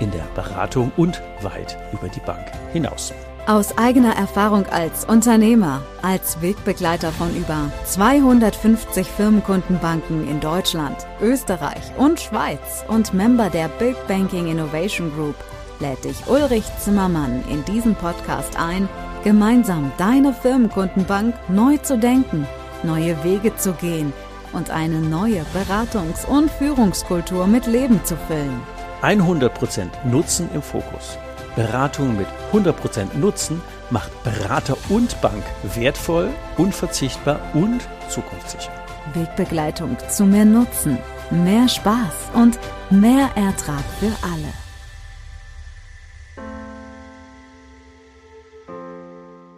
in 0.00 0.10
der 0.10 0.26
Beratung 0.34 0.92
und 0.96 1.22
weit 1.42 1.78
über 1.92 2.08
die 2.08 2.20
Bank 2.20 2.46
hinaus. 2.72 3.12
Aus 3.46 3.78
eigener 3.78 4.16
Erfahrung 4.16 4.66
als 4.66 5.04
Unternehmer, 5.04 5.80
als 6.02 6.42
Wegbegleiter 6.42 7.12
von 7.12 7.34
über 7.36 7.70
250 7.84 9.06
Firmenkundenbanken 9.06 10.28
in 10.28 10.40
Deutschland, 10.40 10.96
Österreich 11.20 11.92
und 11.96 12.18
Schweiz 12.18 12.84
und 12.88 13.14
Member 13.14 13.48
der 13.48 13.68
Big 13.68 13.94
Banking 14.08 14.48
Innovation 14.48 15.12
Group 15.14 15.36
lädt 15.80 16.04
dich 16.04 16.26
Ulrich 16.26 16.64
Zimmermann 16.78 17.44
in 17.48 17.64
diesen 17.64 17.94
Podcast 17.94 18.58
ein, 18.58 18.88
gemeinsam 19.24 19.92
deine 19.98 20.32
Firmenkundenbank 20.32 21.34
neu 21.48 21.76
zu 21.78 21.98
denken, 21.98 22.46
neue 22.82 23.22
Wege 23.24 23.54
zu 23.56 23.72
gehen 23.72 24.12
und 24.52 24.70
eine 24.70 25.00
neue 25.00 25.44
Beratungs- 25.54 26.26
und 26.26 26.50
Führungskultur 26.50 27.46
mit 27.46 27.66
Leben 27.66 28.04
zu 28.04 28.16
füllen. 28.16 28.60
100% 29.06 29.50
Nutzen 30.04 30.48
im 30.52 30.62
Fokus. 30.62 31.16
Beratung 31.54 32.16
mit 32.16 32.26
100% 32.52 33.16
Nutzen 33.16 33.62
macht 33.90 34.10
Berater 34.24 34.76
und 34.88 35.20
Bank 35.20 35.44
wertvoll, 35.74 36.30
unverzichtbar 36.56 37.38
und 37.54 37.80
zukunftssicher. 38.08 38.72
Wegbegleitung 39.14 39.96
zu 40.10 40.24
mehr 40.24 40.44
Nutzen, 40.44 40.98
mehr 41.30 41.68
Spaß 41.68 42.30
und 42.34 42.58
mehr 42.90 43.30
Ertrag 43.36 43.84
für 44.00 44.12
alle. 44.22 44.52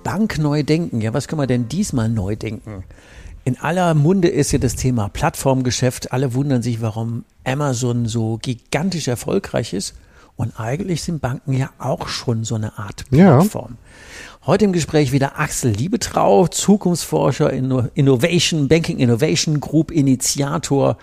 Bank 0.04 0.38
neu 0.38 0.62
denken. 0.62 1.00
Ja, 1.00 1.14
was 1.14 1.26
können 1.26 1.40
wir 1.40 1.46
denn 1.46 1.68
diesmal 1.68 2.08
neu 2.08 2.36
denken? 2.36 2.84
In 3.48 3.58
aller 3.60 3.94
Munde 3.94 4.28
ist 4.28 4.52
ja 4.52 4.58
das 4.58 4.76
Thema 4.76 5.08
Plattformgeschäft. 5.08 6.12
Alle 6.12 6.34
wundern 6.34 6.60
sich, 6.60 6.82
warum 6.82 7.24
Amazon 7.44 8.04
so 8.04 8.38
gigantisch 8.42 9.08
erfolgreich 9.08 9.72
ist. 9.72 9.94
Und 10.36 10.60
eigentlich 10.60 11.02
sind 11.02 11.22
Banken 11.22 11.54
ja 11.54 11.70
auch 11.78 12.08
schon 12.08 12.44
so 12.44 12.56
eine 12.56 12.78
Art 12.78 13.08
Plattform. 13.08 13.70
Ja. 13.70 14.46
Heute 14.46 14.66
im 14.66 14.74
Gespräch 14.74 15.12
wieder 15.12 15.38
Axel 15.40 15.70
Liebetrau, 15.70 16.46
Zukunftsforscher, 16.46 17.50
Innovation, 17.50 18.68
Banking 18.68 18.98
Innovation 18.98 19.60
Group 19.60 19.92
Initiator, 19.92 20.98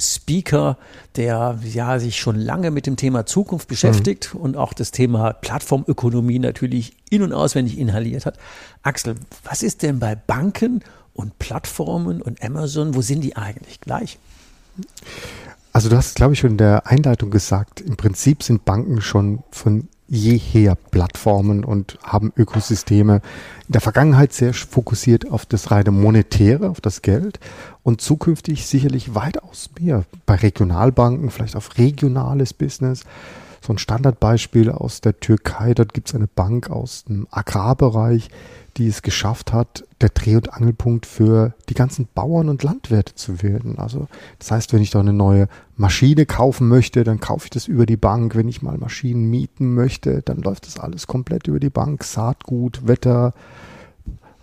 Speaker, 0.00 0.76
der 1.14 1.60
ja 1.62 2.00
sich 2.00 2.18
schon 2.18 2.34
lange 2.34 2.72
mit 2.72 2.88
dem 2.88 2.96
Thema 2.96 3.24
Zukunft 3.24 3.68
beschäftigt 3.68 4.34
mhm. 4.34 4.40
und 4.40 4.56
auch 4.56 4.72
das 4.72 4.90
Thema 4.90 5.32
Plattformökonomie 5.32 6.40
natürlich 6.40 6.96
in- 7.08 7.22
und 7.22 7.32
auswendig 7.32 7.78
inhaliert 7.78 8.26
hat. 8.26 8.36
Axel, 8.82 9.14
was 9.44 9.62
ist 9.62 9.84
denn 9.84 10.00
bei 10.00 10.16
Banken 10.16 10.82
und 11.14 11.38
Plattformen 11.38 12.20
und 12.20 12.42
Amazon, 12.42 12.94
wo 12.94 13.00
sind 13.00 13.22
die 13.22 13.36
eigentlich 13.36 13.80
gleich? 13.80 14.18
Also 15.72 15.88
du 15.88 15.96
hast, 15.96 16.14
glaube 16.14 16.34
ich, 16.34 16.40
schon 16.40 16.52
in 16.52 16.58
der 16.58 16.86
Einleitung 16.86 17.30
gesagt, 17.30 17.80
im 17.80 17.96
Prinzip 17.96 18.42
sind 18.42 18.64
Banken 18.64 19.00
schon 19.00 19.42
von 19.50 19.88
jeher 20.06 20.74
Plattformen 20.74 21.64
und 21.64 21.98
haben 22.02 22.32
Ökosysteme 22.36 23.22
in 23.66 23.72
der 23.72 23.80
Vergangenheit 23.80 24.32
sehr 24.32 24.52
fokussiert 24.52 25.30
auf 25.30 25.46
das 25.46 25.70
reine 25.70 25.90
Monetäre, 25.90 26.68
auf 26.68 26.80
das 26.80 27.02
Geld 27.02 27.40
und 27.82 28.00
zukünftig 28.00 28.66
sicherlich 28.66 29.14
weitaus 29.14 29.70
mehr 29.80 30.04
bei 30.26 30.34
Regionalbanken, 30.34 31.30
vielleicht 31.30 31.56
auf 31.56 31.78
regionales 31.78 32.52
Business. 32.52 33.04
So 33.64 33.72
ein 33.72 33.78
Standardbeispiel 33.78 34.70
aus 34.70 35.00
der 35.00 35.18
Türkei, 35.20 35.72
dort 35.72 35.94
gibt 35.94 36.08
es 36.08 36.14
eine 36.14 36.26
Bank 36.26 36.68
aus 36.68 37.04
dem 37.04 37.26
Agrarbereich, 37.30 38.28
die 38.76 38.88
es 38.88 39.00
geschafft 39.00 39.54
hat, 39.54 39.84
der 40.02 40.10
Dreh- 40.10 40.36
und 40.36 40.52
Angelpunkt 40.52 41.06
für 41.06 41.54
die 41.70 41.74
ganzen 41.74 42.06
Bauern 42.14 42.50
und 42.50 42.62
Landwirte 42.62 43.14
zu 43.14 43.42
werden. 43.42 43.78
Also 43.78 44.06
das 44.38 44.50
heißt, 44.50 44.74
wenn 44.74 44.82
ich 44.82 44.90
da 44.90 45.00
eine 45.00 45.14
neue 45.14 45.48
Maschine 45.78 46.26
kaufen 46.26 46.68
möchte, 46.68 47.04
dann 47.04 47.20
kaufe 47.20 47.46
ich 47.46 47.50
das 47.50 47.66
über 47.66 47.86
die 47.86 47.96
Bank. 47.96 48.34
Wenn 48.34 48.48
ich 48.48 48.60
mal 48.60 48.76
Maschinen 48.76 49.30
mieten 49.30 49.72
möchte, 49.72 50.20
dann 50.20 50.42
läuft 50.42 50.66
das 50.66 50.78
alles 50.78 51.06
komplett 51.06 51.46
über 51.46 51.58
die 51.58 51.70
Bank. 51.70 52.04
Saatgut, 52.04 52.86
Wetter 52.86 53.32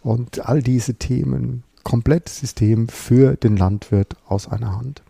und 0.02 0.48
all 0.50 0.64
diese 0.64 0.96
Themen. 0.96 1.62
Komplettes 1.84 2.40
System 2.40 2.88
für 2.88 3.36
den 3.36 3.56
Landwirt 3.56 4.16
aus 4.26 4.48
einer 4.48 4.76
Hand. 4.78 5.04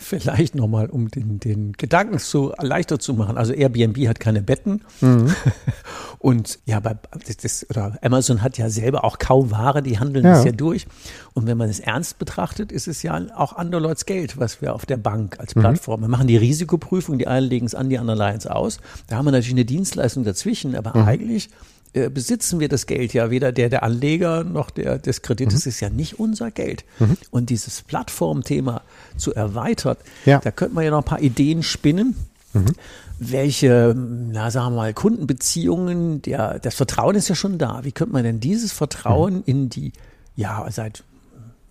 Vielleicht 0.00 0.54
nochmal, 0.54 0.90
um 0.90 1.10
den, 1.10 1.40
den 1.40 1.72
Gedanken 1.72 2.18
so 2.18 2.54
leichter 2.60 3.00
zu 3.00 3.14
machen. 3.14 3.36
Also 3.36 3.52
Airbnb 3.52 3.98
hat 4.06 4.20
keine 4.20 4.42
Betten. 4.42 4.82
Mhm. 5.00 5.34
Und 6.20 6.60
ja, 6.66 6.78
bei, 6.78 6.96
das, 7.42 7.66
oder 7.68 7.98
Amazon 8.00 8.40
hat 8.42 8.58
ja 8.58 8.70
selber 8.70 9.02
auch 9.02 9.18
kaum 9.18 9.50
Ware, 9.50 9.82
die 9.82 9.98
handeln 9.98 10.24
ja. 10.24 10.34
das 10.34 10.44
ja 10.44 10.52
durch. 10.52 10.86
Und 11.34 11.46
wenn 11.46 11.58
man 11.58 11.68
es 11.68 11.80
ernst 11.80 12.20
betrachtet, 12.20 12.70
ist 12.70 12.86
es 12.86 13.02
ja 13.02 13.20
auch 13.34 13.56
anderlorts 13.56 14.06
Geld, 14.06 14.38
was 14.38 14.62
wir 14.62 14.72
auf 14.72 14.86
der 14.86 14.98
Bank 14.98 15.40
als 15.40 15.56
mhm. 15.56 15.60
Plattform. 15.60 15.98
Mhm. 15.98 16.04
Wir 16.04 16.08
machen 16.08 16.26
die 16.28 16.36
Risikoprüfung, 16.36 17.18
die 17.18 17.26
einen 17.26 17.48
legen 17.48 17.66
es 17.66 17.74
an, 17.74 17.88
die 17.90 17.98
anderen 17.98 18.18
leihen 18.18 18.38
es 18.38 18.46
aus. 18.46 18.78
Da 19.08 19.16
haben 19.16 19.24
wir 19.24 19.32
natürlich 19.32 19.54
eine 19.54 19.64
Dienstleistung 19.64 20.22
dazwischen, 20.22 20.76
aber 20.76 20.96
mhm. 20.96 21.08
eigentlich 21.08 21.50
äh, 21.92 22.10
besitzen 22.10 22.60
wir 22.60 22.68
das 22.68 22.86
Geld 22.86 23.14
ja 23.14 23.30
weder 23.30 23.52
der 23.52 23.68
der 23.68 23.82
Anleger 23.82 24.44
noch 24.44 24.70
der 24.70 24.98
des 24.98 25.22
Kredites 25.22 25.64
mhm. 25.64 25.68
ist 25.68 25.80
ja 25.80 25.90
nicht 25.90 26.18
unser 26.18 26.50
Geld. 26.50 26.84
Mhm. 26.98 27.16
Und 27.30 27.50
dieses 27.50 27.82
Plattformthema 27.82 28.82
zu 29.16 29.34
erweitern, 29.34 29.96
ja. 30.24 30.38
da 30.38 30.50
könnte 30.50 30.74
man 30.74 30.84
ja 30.84 30.90
noch 30.90 30.98
ein 30.98 31.04
paar 31.04 31.22
Ideen 31.22 31.62
spinnen. 31.62 32.16
Mhm. 32.52 32.72
Welche, 33.18 33.94
na 33.96 34.50
sagen 34.50 34.74
wir 34.74 34.76
mal, 34.76 34.94
Kundenbeziehungen, 34.94 36.22
der, 36.22 36.60
das 36.60 36.74
Vertrauen 36.76 37.16
ist 37.16 37.28
ja 37.28 37.34
schon 37.34 37.58
da. 37.58 37.80
Wie 37.82 37.92
könnte 37.92 38.12
man 38.12 38.22
denn 38.22 38.38
dieses 38.38 38.72
Vertrauen 38.72 39.36
mhm. 39.36 39.42
in 39.46 39.68
die, 39.70 39.92
ja, 40.36 40.66
seit 40.70 41.02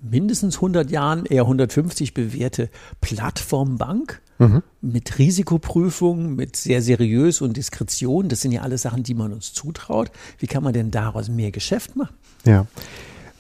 mindestens 0.02 0.56
100 0.56 0.92
Jahren, 0.92 1.26
eher 1.26 1.44
150 1.44 2.14
bewährte 2.14 2.70
Plattformbank 3.02 4.22
mhm. 4.40 4.64
mit 4.82 5.18
Risikoprüfung, 5.18 6.36
mit 6.36 6.56
sehr 6.56 6.82
seriös 6.82 7.42
und 7.42 7.58
Diskretion. 7.58 8.30
Das 8.30 8.42
sind 8.42 8.52
ja 8.52 8.62
alles 8.62 8.84
Sachen, 8.84 9.04
die 9.04 9.14
man 9.14 9.34
uns 9.34 9.54
zutraut. 9.54 10.12
Wie 10.40 10.48
kann 10.48 10.64
man 10.64 10.74
denn 10.74 10.92
daraus 10.92 11.30
mehr 11.30 11.52
Geschäft 11.52 11.96
machen? 11.96 12.16
Ja. 12.46 12.68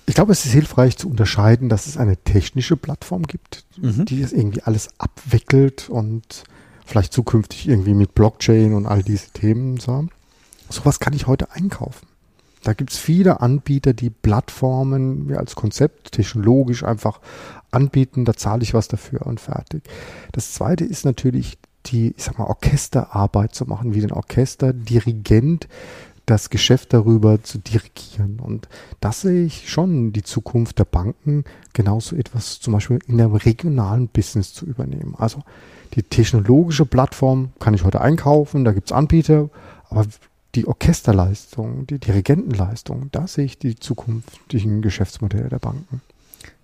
Ich 0.06 0.16
glaube, 0.16 0.32
es 0.32 0.46
ist 0.46 0.54
hilfreich 0.54 0.98
zu 0.98 1.10
unterscheiden, 1.10 1.68
dass 1.68 1.86
es 1.86 1.98
eine 1.98 2.16
technische 2.16 2.78
Plattform 2.78 3.24
gibt, 3.24 3.66
mhm. 3.78 4.06
die 4.06 4.22
das 4.22 4.32
irgendwie 4.32 4.64
alles 4.64 4.90
abwickelt 4.98 5.90
und 5.90 6.46
vielleicht 6.86 7.12
zukünftig 7.12 7.68
irgendwie 7.68 7.94
mit 7.94 8.16
Blockchain 8.16 8.74
und 8.74 8.86
all 8.86 9.04
diese 9.04 9.32
Themen 9.32 9.78
so. 9.78 10.08
Sowas 10.70 11.00
kann 11.00 11.14
ich 11.14 11.28
heute 11.28 11.52
einkaufen. 11.52 12.08
Da 12.68 12.74
gibt 12.74 12.92
es 12.92 12.98
viele 12.98 13.40
Anbieter, 13.40 13.94
die 13.94 14.10
Plattformen 14.10 15.34
als 15.38 15.56
Konzept 15.56 16.12
technologisch 16.12 16.84
einfach 16.84 17.22
anbieten. 17.72 18.26
Da 18.26 18.34
zahle 18.34 18.62
ich 18.62 18.74
was 18.74 18.90
dafür 18.90 19.26
und 19.26 19.40
fertig. 19.40 19.84
Das 20.34 20.52
zweite 20.52 20.84
ist 20.84 21.06
natürlich 21.06 21.60
die, 21.86 22.14
ich 22.18 22.26
sag 22.26 22.38
mal, 22.38 22.44
Orchesterarbeit 22.44 23.56
zu 23.56 23.64
machen, 23.68 23.94
wie 23.94 24.02
den 24.02 24.12
Orchesterdirigent 24.12 25.70
das 26.26 26.50
Geschäft 26.50 26.92
darüber 26.92 27.42
zu 27.42 27.58
dirigieren. 27.58 28.42
Und 28.42 28.68
das 29.00 29.22
sehe 29.22 29.46
ich 29.46 29.70
schon 29.70 30.12
die 30.12 30.24
Zukunft 30.24 30.78
der 30.78 30.84
Banken, 30.84 31.46
genauso 31.72 32.18
etwas 32.18 32.60
zum 32.60 32.74
Beispiel 32.74 33.00
in 33.08 33.22
einem 33.22 33.36
regionalen 33.36 34.10
Business 34.10 34.54
zu 34.54 34.66
übernehmen. 34.66 35.16
Also 35.18 35.42
die 35.94 36.04
technologische 36.04 36.86
Plattform 36.86 37.54
kann 37.60 37.74
ich 37.74 37.86
heute 37.86 38.02
einkaufen, 38.02 38.66
da 38.66 38.74
gibt 38.74 38.90
es 38.90 38.92
Anbieter, 38.92 39.50
aber 39.90 40.06
die 40.56 40.68
Orchesterleistung, 40.68 41.86
die 41.88 42.00
Dirigentenleistung, 42.00 43.10
da 43.12 43.28
sehe 43.28 43.46
ich 43.46 43.58
die 43.58 43.76
zukünftigen 43.76 44.82
Geschäftsmodelle 44.82 45.50
der 45.50 45.60
Banken. 45.60 46.02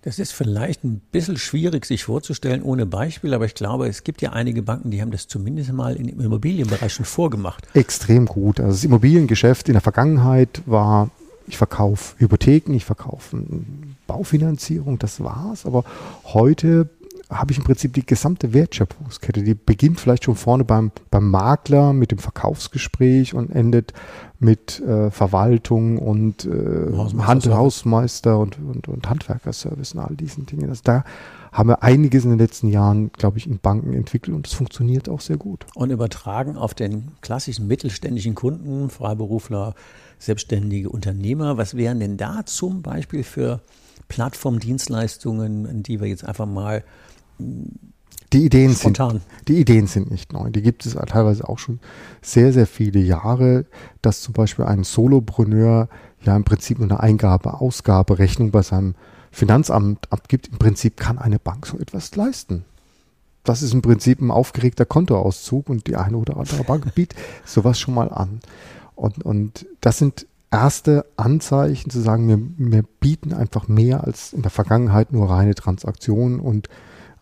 Das 0.02 0.18
ist 0.18 0.32
vielleicht 0.32 0.84
ein 0.84 1.00
bisschen 1.12 1.38
schwierig 1.38 1.86
sich 1.86 2.04
vorzustellen 2.04 2.62
ohne 2.62 2.84
Beispiel, 2.84 3.32
aber 3.32 3.46
ich 3.46 3.54
glaube, 3.54 3.88
es 3.88 4.04
gibt 4.04 4.20
ja 4.20 4.32
einige 4.32 4.62
Banken, 4.62 4.90
die 4.90 5.00
haben 5.00 5.10
das 5.10 5.28
zumindest 5.28 5.72
mal 5.72 5.96
im 5.96 6.20
Immobilienbereich 6.20 6.92
schon 6.92 7.06
vorgemacht. 7.06 7.66
Extrem 7.72 8.26
gut. 8.26 8.60
Also 8.60 8.72
das 8.72 8.84
Immobiliengeschäft 8.84 9.68
in 9.68 9.72
der 9.74 9.80
Vergangenheit 9.80 10.60
war, 10.66 11.10
ich 11.46 11.56
verkaufe 11.56 12.16
Hypotheken, 12.18 12.74
ich 12.74 12.84
verkaufe 12.84 13.42
Baufinanzierung, 14.06 14.98
das 14.98 15.20
war's. 15.20 15.64
Aber 15.64 15.84
heute 16.24 16.90
habe 17.30 17.52
ich 17.52 17.58
im 17.58 17.64
Prinzip 17.64 17.94
die 17.94 18.04
gesamte 18.04 18.52
Wertschöpfungskette. 18.52 19.42
Die 19.42 19.54
beginnt 19.54 19.98
vielleicht 19.98 20.24
schon 20.24 20.36
vorne 20.36 20.64
beim, 20.64 20.92
beim 21.10 21.30
Makler 21.30 21.92
mit 21.92 22.10
dem 22.10 22.18
Verkaufsgespräch 22.18 23.34
und 23.34 23.50
endet 23.50 23.92
mit 24.38 24.80
äh, 24.80 25.10
Verwaltung 25.10 25.98
und 25.98 26.44
äh, 26.44 26.92
Hand, 27.18 27.46
Hausmeister 27.46 28.38
und, 28.38 28.58
und, 28.58 28.88
und 28.88 29.08
Handwerkerservice 29.08 29.94
und 29.94 30.00
all 30.00 30.16
diesen 30.16 30.44
Dingen. 30.46 30.68
Also 30.68 30.82
da 30.84 31.04
haben 31.50 31.68
wir 31.68 31.82
einiges 31.82 32.24
in 32.24 32.30
den 32.30 32.38
letzten 32.38 32.68
Jahren, 32.68 33.10
glaube 33.12 33.38
ich, 33.38 33.46
in 33.46 33.58
Banken 33.58 33.94
entwickelt 33.94 34.36
und 34.36 34.46
es 34.46 34.52
funktioniert 34.52 35.08
auch 35.08 35.20
sehr 35.20 35.36
gut. 35.36 35.66
Und 35.74 35.90
übertragen 35.90 36.56
auf 36.56 36.74
den 36.74 37.12
klassischen 37.22 37.66
mittelständischen 37.68 38.34
Kunden, 38.34 38.90
Freiberufler, 38.90 39.74
selbstständige 40.18 40.90
Unternehmer. 40.90 41.56
Was 41.56 41.76
wären 41.76 42.00
denn 42.00 42.16
da 42.16 42.44
zum 42.44 42.82
Beispiel 42.82 43.22
für 43.22 43.60
Plattformdienstleistungen, 44.08 45.82
die 45.82 46.00
wir 46.00 46.08
jetzt 46.08 46.24
einfach 46.24 46.46
mal 46.46 46.84
die 47.38 48.44
Ideen, 48.44 48.74
sind, 48.74 49.00
die 49.46 49.60
Ideen 49.60 49.86
sind 49.86 50.10
nicht 50.10 50.32
neu. 50.32 50.50
Die 50.50 50.62
gibt 50.62 50.84
es 50.86 50.94
teilweise 50.94 51.48
auch 51.48 51.58
schon 51.58 51.78
sehr, 52.20 52.52
sehr 52.52 52.66
viele 52.66 52.98
Jahre, 52.98 53.64
dass 54.02 54.22
zum 54.22 54.34
Beispiel 54.34 54.64
ein 54.64 54.82
Solopreneur 54.82 55.88
ja 56.22 56.36
im 56.36 56.44
Prinzip 56.44 56.78
nur 56.78 56.90
eine 56.90 57.00
Eingabe, 57.00 57.60
Ausgabe, 57.60 58.18
Rechnung 58.18 58.50
bei 58.50 58.62
seinem 58.62 58.94
Finanzamt 59.30 60.12
abgibt. 60.12 60.48
Im 60.48 60.58
Prinzip 60.58 60.96
kann 60.96 61.18
eine 61.18 61.38
Bank 61.38 61.66
so 61.66 61.78
etwas 61.78 62.14
leisten. 62.16 62.64
Das 63.44 63.62
ist 63.62 63.74
im 63.74 63.82
Prinzip 63.82 64.20
ein 64.20 64.30
aufgeregter 64.30 64.86
Kontoauszug 64.86 65.68
und 65.68 65.86
die 65.86 65.96
eine 65.96 66.16
oder 66.16 66.36
andere 66.36 66.64
Bank 66.64 66.94
bietet 66.94 67.18
sowas 67.44 67.78
schon 67.78 67.94
mal 67.94 68.10
an. 68.10 68.40
Und, 68.96 69.22
und 69.24 69.66
das 69.80 69.98
sind 69.98 70.26
erste 70.50 71.04
Anzeichen 71.16 71.90
zu 71.90 72.00
sagen, 72.00 72.28
wir, 72.28 72.40
wir 72.72 72.84
bieten 73.00 73.32
einfach 73.32 73.68
mehr 73.68 74.04
als 74.04 74.32
in 74.32 74.42
der 74.42 74.50
Vergangenheit 74.50 75.12
nur 75.12 75.28
reine 75.28 75.54
Transaktionen 75.54 76.40
und 76.40 76.68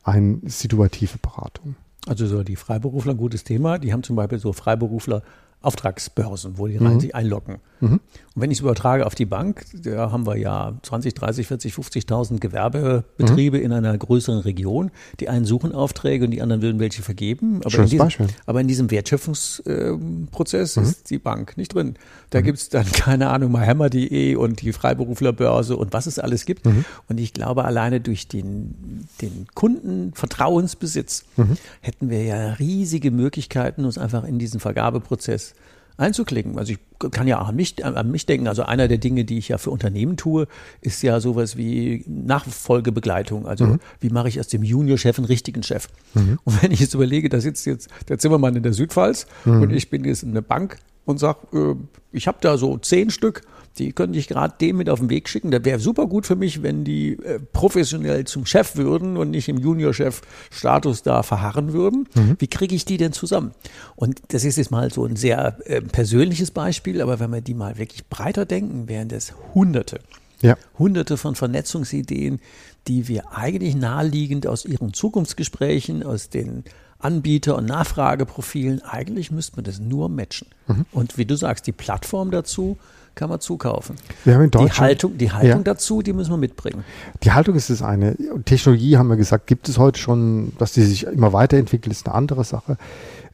eine 0.03 0.41
situative 0.45 1.19
Beratung. 1.19 1.77
Also 2.07 2.27
so 2.27 2.43
die 2.43 2.57
Freiberufler, 2.57 3.13
ein 3.13 3.19
gutes 3.19 3.45
Thema. 3.45 3.79
Die 3.79 3.93
haben 3.93 4.03
zum 4.03 4.17
Beispiel 4.17 4.39
so 4.39 4.53
Freiberufler 4.53 5.23
Auftragsbörsen, 5.61 6.59
wo 6.59 6.67
die 6.67 6.77
rein 6.77 6.95
mhm. 6.95 7.01
sich 7.01 7.15
einloggen. 7.15 7.59
Mhm. 7.83 8.01
Und 8.35 8.41
wenn 8.41 8.51
ich 8.51 8.59
es 8.59 8.63
übertrage 8.63 9.05
auf 9.05 9.15
die 9.15 9.27
Bank, 9.27 9.67
da 9.75 10.11
haben 10.13 10.27
wir 10.27 10.37
ja 10.37 10.73
20, 10.83 11.15
30, 11.15 11.47
40, 11.49 11.75
50.000 11.75 12.39
Gewerbebetriebe 12.39 13.59
mhm. 13.59 13.65
in 13.65 13.73
einer 13.73 13.99
größeren 13.99 14.39
Region. 14.39 14.91
Die 15.21 15.29
einen 15.29 15.45
suchen 15.45 15.73
Aufträge 15.73 16.25
und 16.25 16.31
die 16.31 16.41
anderen 16.41 16.63
würden 16.63 16.81
welche 16.81 17.03
vergeben. 17.03 17.61
Aber, 17.65 17.79
in 17.79 17.85
diesem, 17.85 17.99
Beispiel. 17.99 18.29
aber 18.47 18.61
in 18.61 18.69
diesem 18.69 18.91
Wertschöpfungsprozess 18.91 20.77
ähm, 20.77 20.83
ist 20.85 21.11
die 21.11 21.19
Bank 21.19 21.57
nicht 21.57 21.75
drin. 21.75 21.97
Da 22.31 22.41
mhm. 22.41 22.45
gibt's 22.45 22.69
dann, 22.69 22.87
keine 22.93 23.29
Ahnung, 23.31 23.51
mal 23.51 23.67
hammer.de 23.67 24.37
und 24.37 24.63
die 24.63 24.73
Freiberuflerbörse 24.73 25.77
und 25.77 25.93
was 25.93 26.07
es 26.07 26.21
alles 26.21 26.47
gibt. 26.47 26.65
Mhm. 26.65 26.85
Und 27.09 27.19
ich 27.19 27.33
glaube, 27.33 27.65
alleine 27.65 28.01
durch 28.01 28.29
den, 28.29 29.07
den 29.21 29.47
Kundenvertrauensbesitz 29.55 31.25
mhm. 31.37 31.57
hätten 31.81 32.11
wir 32.11 32.23
ja 32.23 32.53
riesige 32.55 33.11
Möglichkeiten, 33.11 33.85
uns 33.85 33.99
einfach 33.99 34.25
in 34.25 34.39
diesen 34.39 34.61
Vergabeprozess 34.61 35.55
einzuklicken. 35.97 36.59
Also 36.59 36.73
ich 36.73 36.79
kann 37.11 37.27
ja 37.27 37.41
auch 37.41 37.49
an 37.49 37.57
mich, 37.57 37.85
an 37.85 38.11
mich 38.11 38.27
denken. 38.27 38.49
Also 38.49 38.63
einer 38.63 38.89
der 38.89 38.99
Dinge, 38.99 39.25
die 39.25 39.39
ich 39.39 39.49
ja 39.49 39.59
für 39.59 39.71
Unternehmen 39.71 40.17
tue, 40.17 40.47
ist 40.81 41.03
ja 41.03 41.21
sowas 41.21 41.57
wie 41.57 42.05
Nachfolgebegleitung. 42.07 43.47
Also 43.47 43.67
mhm. 43.67 43.81
wie 44.01 44.11
mache 44.11 44.29
ich 44.29 44.39
aus 44.39 44.49
dem 44.49 44.63
Juniorchef 44.63 45.19
einen 45.19 45.27
richtigen 45.27 45.63
Chef? 45.63 45.89
Mhm. 46.15 46.39
Und 46.45 46.63
wenn 46.63 46.71
ich 46.71 46.81
jetzt 46.81 46.95
überlege, 46.95 47.29
da 47.29 47.41
sitzt 47.41 47.67
jetzt 47.67 47.89
der 48.09 48.19
Zimmermann 48.19 48.57
in 48.57 48.63
der 48.63 48.73
Südpfalz 48.73 49.27
mhm. 49.45 49.63
und 49.63 49.71
ich 49.73 49.91
bin 49.91 50.05
jetzt 50.05 50.23
in 50.23 50.35
der 50.35 50.43
Bank 50.43 50.79
und 51.05 51.19
sage, 51.19 51.39
äh, 51.53 51.75
ich 52.13 52.27
habe 52.27 52.39
da 52.41 52.57
so 52.57 52.79
zehn 52.79 53.11
Stück, 53.11 53.43
die 53.79 53.93
könnte 53.93 54.19
ich 54.19 54.29
gerade 54.29 54.55
dem 54.61 54.77
mit 54.77 54.91
auf 54.91 55.01
den 55.01 55.09
Weg 55.09 55.29
schicken. 55.29 55.51
Das 55.51 55.65
wäre 55.65 55.79
super 55.79 56.07
gut 56.07 56.27
für 56.27 56.37
mich, 56.37 56.63
wenn 56.63 56.85
die 56.85 57.13
äh, 57.13 57.39
professionell 57.39 58.25
zum 58.25 58.45
Chef 58.45 58.77
würden 58.77 59.17
und 59.17 59.31
nicht 59.31 59.49
im 59.49 59.59
Juniorchef-Status 59.59 61.03
da 61.03 61.23
verharren 61.23 61.73
würden. 61.73 62.09
Mhm. 62.15 62.37
Wie 62.39 62.49
kriege 62.49 62.75
ich 62.75 62.85
die 62.85 62.99
denn 62.99 63.13
zusammen? 63.13 63.53
Und 63.97 64.21
das 64.29 64.45
ist 64.45 64.57
jetzt 64.57 64.71
mal 64.71 64.93
so 64.93 65.05
ein 65.07 65.17
sehr 65.17 65.57
äh, 65.65 65.81
persönliches 65.81 66.51
Beispiel, 66.51 67.01
aber 67.01 67.19
wenn 67.19 67.31
wir 67.31 67.41
die 67.41 67.55
mal 67.55 67.79
wirklich 67.79 68.07
breiter 68.09 68.45
denken, 68.45 68.89
wären 68.89 69.09
das 69.09 69.33
Hunderte. 69.55 70.01
Ja. 70.43 70.57
Hunderte 70.79 71.17
von 71.17 71.35
Vernetzungsideen, 71.35 72.41
die 72.89 73.09
wir 73.09 73.33
eigentlich 73.33 73.77
naheliegend 73.77 74.47
aus 74.47 74.65
ihren 74.65 74.93
Zukunftsgesprächen, 74.93 76.03
aus 76.03 76.31
den 76.31 76.65
Anbieter- 77.03 77.57
und 77.57 77.67
Nachfrageprofilen, 77.67 78.83
eigentlich 78.83 79.31
müsste 79.31 79.57
man 79.57 79.65
das 79.65 79.79
nur 79.79 80.09
matchen. 80.09 80.49
Mhm. 80.67 80.87
Und 80.93 81.19
wie 81.19 81.25
du 81.25 81.37
sagst, 81.37 81.67
die 81.67 81.73
Plattform 81.73 82.31
dazu 82.31 82.79
kann 83.15 83.29
man 83.29 83.41
zukaufen. 83.41 83.97
Wir 84.25 84.35
haben 84.35 84.45
in 84.45 84.51
die 84.51 84.71
Haltung, 84.71 85.19
die 85.19 85.31
Haltung 85.31 85.61
ja. 85.61 85.65
dazu, 85.65 86.03
die 86.03 86.13
müssen 86.13 86.31
wir 86.31 86.39
mitbringen. 86.39 86.85
Die 87.23 87.33
Haltung 87.33 87.55
ist 87.55 87.69
das 87.69 87.83
eine. 87.83 88.17
Technologie 88.45 88.97
haben 88.97 89.09
wir 89.09 89.17
gesagt, 89.17 89.47
gibt 89.47 89.69
es 89.69 89.79
heute 89.79 90.01
schon, 90.01 90.53
dass 90.59 90.73
die 90.73 90.83
sich 90.83 91.05
immer 91.05 91.33
weiterentwickelt, 91.33 91.93
ist 91.93 92.07
eine 92.07 92.15
andere 92.15 92.45
Sache. 92.45 92.79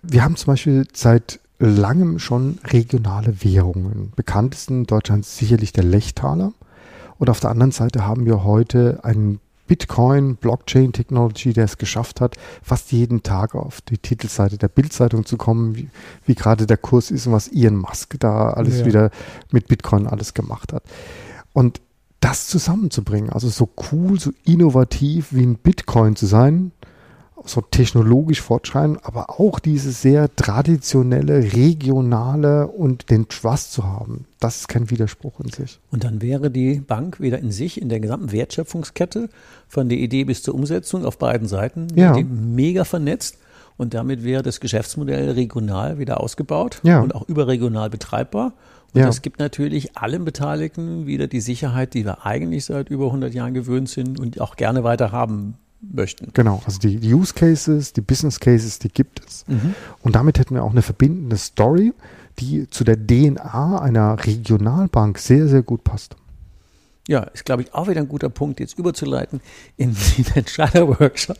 Wir 0.02 0.24
haben 0.24 0.36
zum 0.36 0.52
Beispiel 0.52 0.86
seit 0.92 1.38
langem 1.60 2.18
schon 2.18 2.58
regionale 2.64 3.42
Währungen. 3.42 4.12
Bekanntesten 4.16 4.80
in 4.80 4.86
Deutschland 4.86 5.26
sicherlich 5.26 5.72
der 5.72 5.84
Lechtaler. 5.84 6.52
Und 7.18 7.30
auf 7.30 7.40
der 7.40 7.50
anderen 7.50 7.72
Seite 7.72 8.06
haben 8.06 8.26
wir 8.26 8.44
heute 8.44 9.00
einen 9.02 9.40
Bitcoin, 9.68 10.34
Blockchain 10.36 10.92
Technology, 10.92 11.52
der 11.52 11.66
es 11.66 11.78
geschafft 11.78 12.20
hat, 12.20 12.36
fast 12.62 12.90
jeden 12.90 13.22
Tag 13.22 13.54
auf 13.54 13.80
die 13.82 13.98
Titelseite 13.98 14.58
der 14.58 14.68
Bildzeitung 14.68 15.24
zu 15.24 15.36
kommen, 15.36 15.76
wie, 15.76 15.88
wie 16.26 16.34
gerade 16.34 16.66
der 16.66 16.78
Kurs 16.78 17.12
ist 17.12 17.28
und 17.28 17.34
was 17.34 17.48
Elon 17.48 17.76
Musk 17.76 18.16
da 18.18 18.50
alles 18.50 18.80
ja. 18.80 18.86
wieder 18.86 19.10
mit 19.52 19.68
Bitcoin 19.68 20.08
alles 20.08 20.34
gemacht 20.34 20.72
hat. 20.72 20.82
Und 21.52 21.80
das 22.20 22.48
zusammenzubringen, 22.48 23.30
also 23.30 23.48
so 23.48 23.68
cool, 23.92 24.18
so 24.18 24.32
innovativ 24.44 25.32
wie 25.32 25.44
ein 25.44 25.56
Bitcoin 25.56 26.16
zu 26.16 26.26
sein, 26.26 26.72
so 27.48 27.60
technologisch 27.60 28.40
fortschreiten, 28.40 28.98
aber 29.02 29.40
auch 29.40 29.58
dieses 29.58 30.02
sehr 30.02 30.34
traditionelle, 30.34 31.52
regionale 31.52 32.66
und 32.68 33.10
den 33.10 33.28
Trust 33.28 33.72
zu 33.72 33.84
haben. 33.84 34.26
Das 34.40 34.60
ist 34.60 34.68
kein 34.68 34.90
Widerspruch 34.90 35.40
in 35.40 35.50
sich. 35.50 35.80
Und 35.90 36.04
dann 36.04 36.22
wäre 36.22 36.50
die 36.50 36.80
Bank 36.80 37.20
wieder 37.20 37.38
in 37.38 37.50
sich 37.50 37.80
in 37.80 37.88
der 37.88 38.00
gesamten 38.00 38.32
Wertschöpfungskette 38.32 39.28
von 39.66 39.88
der 39.88 39.98
Idee 39.98 40.24
bis 40.24 40.42
zur 40.42 40.54
Umsetzung 40.54 41.04
auf 41.04 41.18
beiden 41.18 41.48
Seiten 41.48 41.88
ja. 41.94 42.16
mega 42.22 42.84
vernetzt. 42.84 43.38
Und 43.76 43.94
damit 43.94 44.24
wäre 44.24 44.42
das 44.42 44.60
Geschäftsmodell 44.60 45.30
regional 45.30 45.98
wieder 45.98 46.20
ausgebaut 46.20 46.80
ja. 46.82 47.00
und 47.00 47.14
auch 47.14 47.28
überregional 47.28 47.90
betreibbar. 47.90 48.54
Und 48.92 49.00
ja. 49.00 49.06
das 49.06 49.22
gibt 49.22 49.38
natürlich 49.38 49.96
allen 49.96 50.24
Beteiligten 50.24 51.06
wieder 51.06 51.26
die 51.26 51.40
Sicherheit, 51.40 51.94
die 51.94 52.04
wir 52.04 52.26
eigentlich 52.26 52.64
seit 52.64 52.88
über 52.88 53.06
100 53.06 53.32
Jahren 53.34 53.54
gewöhnt 53.54 53.88
sind 53.88 54.18
und 54.18 54.40
auch 54.40 54.56
gerne 54.56 54.82
weiter 54.82 55.12
haben 55.12 55.58
möchten. 55.80 56.32
Genau, 56.32 56.62
also 56.64 56.78
die, 56.78 57.12
Use 57.12 57.34
Cases, 57.34 57.92
die 57.92 58.00
Business 58.00 58.40
Cases, 58.40 58.78
die 58.78 58.88
gibt 58.88 59.24
es. 59.24 59.44
Mhm. 59.46 59.74
Und 60.02 60.16
damit 60.16 60.38
hätten 60.38 60.54
wir 60.54 60.64
auch 60.64 60.72
eine 60.72 60.82
verbindende 60.82 61.36
Story, 61.36 61.92
die 62.38 62.68
zu 62.68 62.84
der 62.84 62.96
DNA 62.96 63.80
einer 63.80 64.24
Regionalbank 64.24 65.18
sehr, 65.18 65.48
sehr 65.48 65.62
gut 65.62 65.84
passt. 65.84 66.16
Ja, 67.06 67.22
ist, 67.22 67.46
glaube 67.46 67.62
ich, 67.62 67.72
auch 67.72 67.88
wieder 67.88 68.02
ein 68.02 68.08
guter 68.08 68.28
Punkt, 68.28 68.60
jetzt 68.60 68.78
überzuleiten 68.78 69.40
in 69.76 69.94
den 69.94 70.26
Entscheider-Workshop 70.34 71.38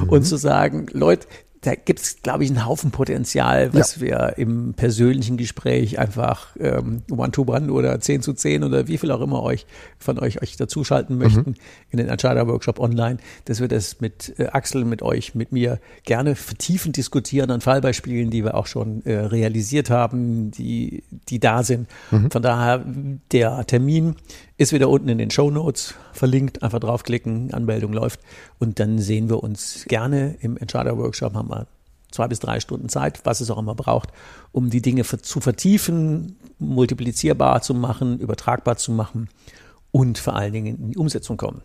mhm. 0.00 0.08
und 0.10 0.22
zu 0.22 0.36
sagen, 0.36 0.86
Leute, 0.92 1.26
da 1.62 1.74
gibt 1.74 2.00
es, 2.00 2.22
glaube 2.22 2.44
ich, 2.44 2.50
einen 2.50 2.64
Haufen 2.66 2.90
Potenzial, 2.90 3.74
was 3.74 3.96
ja. 3.96 4.02
wir 4.02 4.34
im 4.38 4.74
persönlichen 4.74 5.36
Gespräch 5.36 5.98
einfach 5.98 6.54
ähm, 6.60 7.02
One-to-One 7.10 7.72
oder 7.72 7.98
10 7.98 8.22
zu 8.22 8.32
10 8.32 8.62
oder 8.62 8.86
wie 8.86 8.96
viel 8.98 9.10
auch 9.10 9.20
immer 9.20 9.42
euch 9.42 9.66
von 9.98 10.18
euch 10.20 10.40
euch 10.40 10.56
dazuschalten 10.56 11.16
mhm. 11.16 11.22
möchten 11.22 11.50
mhm. 11.50 11.56
in 11.90 11.98
den 11.98 12.08
Entscheider-Workshop 12.08 12.78
online, 12.78 13.18
dass 13.46 13.60
wir 13.60 13.68
das 13.68 14.00
mit 14.00 14.34
äh, 14.38 14.46
Axel, 14.46 14.84
mit 14.84 15.02
euch, 15.02 15.34
mit 15.34 15.50
mir 15.50 15.80
gerne 16.04 16.36
vertiefend 16.36 16.96
diskutieren 16.96 17.50
an 17.50 17.60
Fallbeispielen, 17.60 18.30
die 18.30 18.44
wir 18.44 18.54
auch 18.54 18.66
schon 18.66 19.04
äh, 19.04 19.16
realisiert 19.16 19.90
haben, 19.90 20.52
die, 20.52 21.02
die 21.28 21.40
da 21.40 21.64
sind. 21.64 21.88
Mhm. 22.10 22.30
Von 22.30 22.42
daher, 22.42 22.84
der 23.32 23.66
Termin 23.66 24.14
ist 24.58 24.72
wieder 24.72 24.90
unten 24.90 25.08
in 25.08 25.18
den 25.18 25.30
Show 25.30 25.50
Notes 25.50 25.94
verlinkt. 26.12 26.62
Einfach 26.62 26.80
draufklicken, 26.80 27.54
Anmeldung 27.54 27.92
läuft. 27.92 28.20
Und 28.58 28.80
dann 28.80 28.98
sehen 28.98 29.30
wir 29.30 29.42
uns 29.42 29.84
gerne 29.86 30.36
im 30.40 30.56
Entscheider-Workshop. 30.58 31.34
Haben 31.34 31.48
wir 31.48 31.66
zwei 32.10 32.26
bis 32.26 32.40
drei 32.40 32.60
Stunden 32.60 32.88
Zeit, 32.88 33.20
was 33.24 33.40
es 33.40 33.50
auch 33.50 33.58
immer 33.58 33.76
braucht, 33.76 34.10
um 34.52 34.68
die 34.68 34.82
Dinge 34.82 35.04
zu 35.04 35.40
vertiefen, 35.40 36.36
multiplizierbar 36.58 37.62
zu 37.62 37.72
machen, 37.72 38.18
übertragbar 38.18 38.76
zu 38.76 38.92
machen 38.92 39.28
und 39.92 40.18
vor 40.18 40.34
allen 40.34 40.52
Dingen 40.52 40.76
in 40.76 40.90
die 40.90 40.98
Umsetzung 40.98 41.36
kommen. 41.36 41.62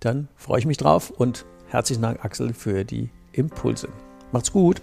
Dann 0.00 0.28
freue 0.36 0.58
ich 0.58 0.66
mich 0.66 0.78
drauf 0.78 1.10
und 1.10 1.44
herzlichen 1.68 2.02
Dank, 2.02 2.24
Axel, 2.24 2.54
für 2.54 2.84
die 2.84 3.08
Impulse. 3.32 3.88
Macht's 4.32 4.50
gut. 4.50 4.82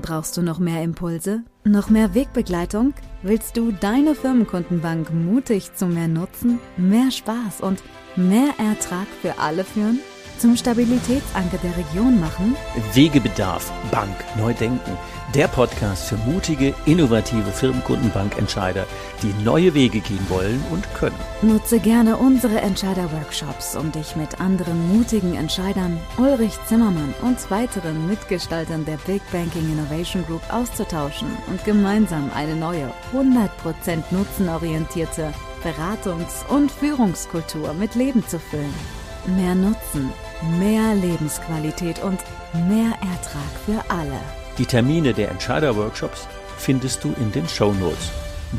Brauchst 0.00 0.36
du 0.36 0.42
noch 0.42 0.58
mehr 0.58 0.82
Impulse? 0.82 1.42
Noch 1.64 1.90
mehr 1.90 2.14
Wegbegleitung? 2.14 2.94
Willst 3.22 3.56
du 3.56 3.72
deine 3.72 4.14
Firmenkundenbank 4.14 5.12
mutig 5.12 5.74
zu 5.74 5.86
mehr 5.86 6.08
Nutzen, 6.08 6.58
mehr 6.76 7.10
Spaß 7.10 7.60
und 7.60 7.82
mehr 8.16 8.54
Ertrag 8.58 9.06
für 9.22 9.38
alle 9.38 9.64
führen? 9.64 10.00
zum 10.40 10.56
Stabilitätsanker 10.56 11.58
der 11.58 11.76
Region 11.76 12.18
machen? 12.18 12.56
Wegebedarf, 12.94 13.70
Bank, 13.90 14.16
neu 14.38 14.54
denken. 14.54 14.96
Der 15.34 15.46
Podcast 15.46 16.08
für 16.08 16.16
mutige, 16.16 16.74
innovative 16.86 17.52
Firmenkundenbankentscheider, 17.52 18.84
die 19.22 19.32
neue 19.44 19.74
Wege 19.74 20.00
gehen 20.00 20.28
wollen 20.28 20.60
und 20.72 20.92
können. 20.94 21.14
Nutze 21.40 21.78
gerne 21.78 22.16
unsere 22.16 22.60
Entscheider-Workshops, 22.60 23.76
um 23.76 23.92
dich 23.92 24.16
mit 24.16 24.40
anderen 24.40 24.88
mutigen 24.92 25.36
Entscheidern, 25.36 26.00
Ulrich 26.16 26.58
Zimmermann 26.66 27.14
und 27.22 27.48
weiteren 27.48 28.08
Mitgestaltern 28.08 28.84
der 28.84 28.96
Big 29.06 29.22
Banking 29.30 29.70
Innovation 29.70 30.24
Group 30.26 30.42
auszutauschen 30.52 31.28
und 31.46 31.64
gemeinsam 31.64 32.32
eine 32.34 32.56
neue, 32.56 32.92
100% 33.14 34.02
nutzenorientierte 34.10 35.32
Beratungs- 35.62 36.44
und 36.48 36.72
Führungskultur 36.72 37.72
mit 37.74 37.94
Leben 37.94 38.26
zu 38.26 38.40
füllen. 38.40 38.74
Mehr 39.36 39.54
Nutzen, 39.54 40.12
mehr 40.58 40.92
Lebensqualität 40.96 42.02
und 42.02 42.18
mehr 42.68 42.94
Ertrag 43.00 43.52
für 43.64 43.84
alle. 43.88 44.39
Die 44.60 44.66
Termine 44.66 45.14
der 45.14 45.30
Entscheider-Workshops 45.30 46.28
findest 46.58 47.02
du 47.02 47.14
in 47.18 47.32
den 47.32 47.48
Show 47.48 47.72
Notes. 47.72 48.10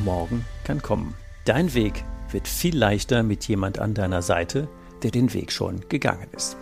Morgen 0.04 0.44
kann 0.64 0.82
kommen. 0.82 1.14
Dein 1.46 1.76
Weg 1.76 2.04
wird 2.32 2.48
viel 2.48 2.76
leichter 2.76 3.22
mit 3.22 3.48
jemand 3.48 3.78
an 3.78 3.94
deiner 3.94 4.24
Seite, 4.24 4.68
der 5.04 5.12
den 5.12 5.32
Weg 5.36 5.52
schon 5.52 5.88
gegangen 5.90 6.28
ist. 6.36 6.58